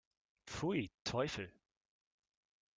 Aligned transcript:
Pfui, 0.47 0.89
Teufel! 1.03 1.53